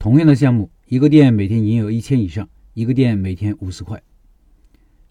[0.00, 4.02] 同样的项目，一个店每天营业额一千以上，一个店每天五十块。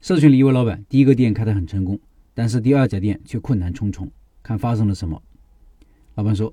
[0.02, 2.00] 社群里一位老板，第一个店开得很成功，
[2.34, 4.10] 但是第二家店却困难重重。
[4.42, 5.22] 看发生了什么？
[6.16, 6.52] 老板说，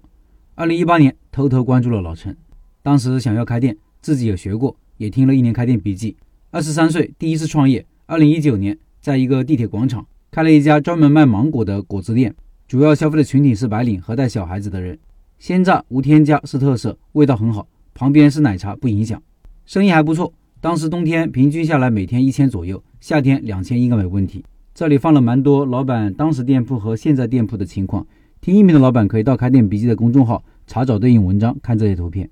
[0.54, 2.36] 二零一八年偷偷关注了老陈，
[2.82, 6.14] 当时想要开店，自己有学过，也听了一年开店笔记。
[6.50, 12.36] 二十三岁第一次创业，二零一九年在一个地铁广场开了一家专门卖芒果的果汁店，
[12.68, 14.98] 主要消费的群体是白领和带小孩子的人。
[15.38, 17.66] 鲜榨无添加是特色，味道很好。
[17.96, 19.22] 旁边是奶茶，不影响，
[19.64, 20.30] 生意还不错。
[20.60, 24.44] 当时冬天平均下来每天一千左右，夏天两千应该没问题。
[24.74, 28.06] 这里放了蛮多老板当时店铺和现在店铺的情况。
[28.42, 32.28] 听音频的老板可以到开店笔记的公众号查找对应文章，看这些图片。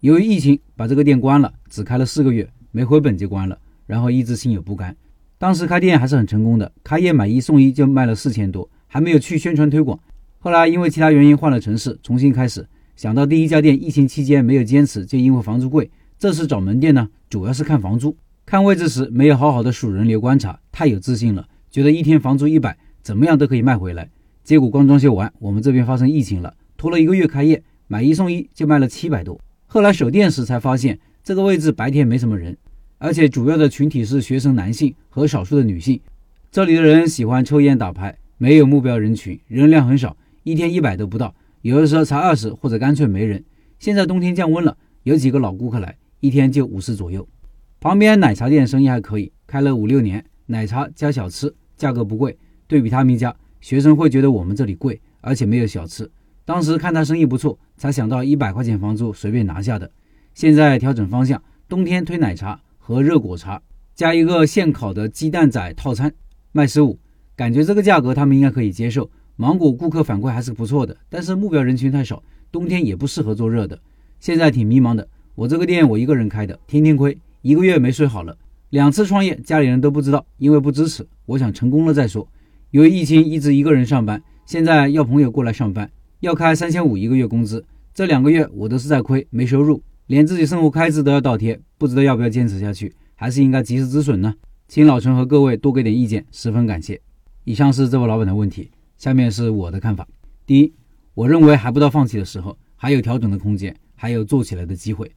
[0.00, 4.94] 由于疫情把这个店关了，只开了四个月，没回本就关了，然后一直心有不甘。
[5.38, 9.98] 当时开店还是很成功的，开业买一送一就卖了四千多，还没有去宣传推广。
[10.40, 12.66] 后来因为其他原因换了城市，重新开始。
[12.96, 15.90] 想到第一家店疫情期间没有坚持，就因为房租贵。
[16.18, 18.16] 这次找门店呢，主要是看房租。
[18.46, 24.08] 看位置时没有好好的数人流观察，太有自信了，觉得一天房租一百，怎么样都可以卖回来。
[24.42, 29.38] 结果刚装修完，我们这边发生疫情了，拖了一个月开业，买一送一就卖了七百多。
[29.66, 32.56] 后来守店时才发现，这个位置白天没什么人，
[32.96, 36.00] 而且主要的群体是学生男性和少数的女性。
[36.50, 41.34] 这里的人喜欢抽烟打牌，没有目标人群，人量很少，一天一百都不到。
[41.66, 43.42] 有的时候才二十，或者干脆没人。
[43.80, 47.26] 现在冬天降温了，有几个老顾客来，一天就五十左右。
[47.80, 52.38] 旁边奶茶店生意还可以，开了五六年，奶茶加小吃，价格不贵。
[52.68, 56.08] 对比他们家，学生会觉得我们这里贵，而且没有小吃。
[56.44, 59.90] 当时看他生意不错，才想到一百块钱房租随便拿下的。
[60.34, 63.60] 现在调整方向，冬天推奶茶和热果茶，
[63.96, 66.14] 加一个现烤的鸡蛋仔套餐，
[66.52, 66.96] 卖十五，
[67.34, 69.10] 感觉这个价格他们应该可以接受。
[69.36, 73.78] 芒果顾客反馈还是不错的，但是目标人群太少，冬天也不适合做热的。
[74.18, 75.06] 现在挺迷茫的。
[75.34, 78.34] 我这个店我一个人开的，天天亏，一个月没睡好了。
[78.70, 81.06] 两次创业，家里人都不知道，因为不支持。
[81.26, 82.26] 我想成功了再说。
[82.70, 87.62] 由于疫情，一直一个人上班，现在要朋友过来上班，要开三千五一个月工资。
[87.92, 94.34] 这两个月我都是在亏，没收入，连自己生活开支都要倒贴，不知道要不要坚持下去，还是应该及时止损呢？
[94.66, 97.00] 请老陈和各位多给点意见，十分感谢。
[97.44, 98.70] 以上是这位老板的问题。
[98.96, 100.06] 下面是我的看法。
[100.46, 100.72] 第一，
[101.14, 105.10] 我认为还不到放弃的时候，还有调整的空间，还有做起来的机会。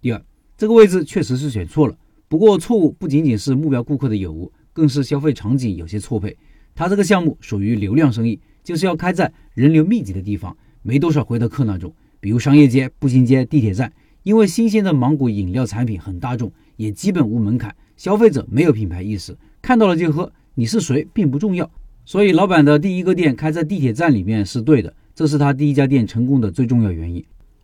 [0.00, 0.22] 第二，
[0.56, 1.96] 这个位置确实是选错了，
[2.28, 6.36] 不过错误不仅仅是目标顾客的有无，更是消费场景有些错配。
[6.74, 13.92] 他这个项目属于流量生意，就是要开在人流密集的地方，没多少回头客那种，比如商业街、步行街、地铁站。
[14.22, 21.70] 因为新鲜的芒果饮料产品很大众，也基本无门槛，消费者没有品牌意识，看到了就喝，你是谁并不重要。
[22.08, 27.22] 所以，老板的第一个店开在地铁站里面是对的，这是他第一家店成功的最重要原因。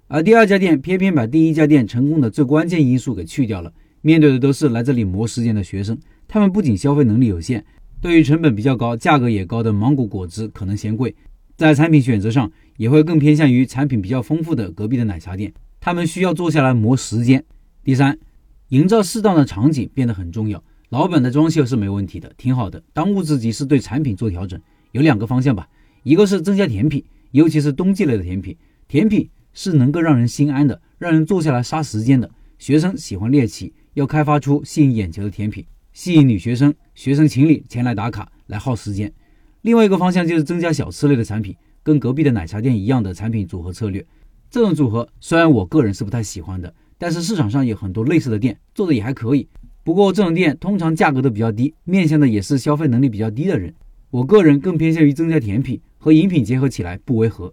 [0.08, 7.64] 而第二家店偏偏把第一家店成功的最关键因素给去掉了，面对的都是来这里磨时间的学生，他们不仅消费能力有限，
[8.00, 11.14] 对于成本比较高、价格也高的芒果果汁可能嫌贵，
[11.56, 17.44] 在产品选择上也会更偏向于产品比较丰富的隔壁的奶茶店，他们需要坐下来磨时间。
[17.84, 18.18] 第三，
[18.70, 20.64] 营造适当的场景变得很重要。
[20.92, 22.82] 老板的装修是没问题的，挺好的。
[22.92, 24.60] 当务之急是对产品做调整，
[24.90, 25.66] 有两个方向吧，
[26.02, 28.54] 一个是增加甜品，尤其是冬季类的甜品。
[28.88, 32.30] 甜品是能够让人心安的，让人坐下来杀时间的。
[32.58, 35.64] 学生喜欢猎奇，要开发出吸引眼球的甜品，
[35.94, 39.10] 吸引女学生、学生情侣前来打卡来耗时间。
[39.62, 44.04] 另外一个方向就是增加小吃类的产品，跟隔壁的奶茶店一样的产品组合策略。
[44.50, 49.48] 这种组合虽然我个人是不太喜欢的，但是市场上有很多类似的店做的也还可以。
[49.84, 53.74] 不过这种店通常价格都比较低，面向的也是消费能力比较低的人。
[54.10, 57.52] 我个人更偏向于增加甜品和饮品结合起来不违和。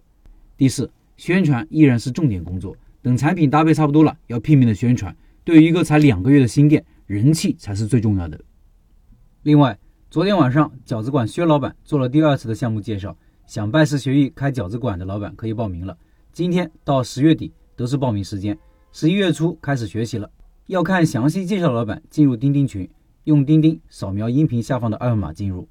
[0.56, 2.76] 第四，宣传依然是重点工作。
[3.02, 5.16] 等产品搭配差不多了，要拼命的宣传。
[5.42, 8.38] 对于一个才两个月的新店，人气才是最重要的。
[9.42, 9.76] 另外，
[10.10, 13.16] 昨天晚上饺子馆薛老板做了第二次的项目介绍，
[13.46, 15.96] 想拜师学艺开饺子馆的老板可以报名了。
[16.32, 18.56] 今天到十月底都是报名时间，
[18.92, 20.30] 十一月初开始学习了。
[20.70, 22.88] 要看详细介绍老板进入钉钉群，
[23.24, 25.68] 用钉钉扫描音频下方的二维码进入。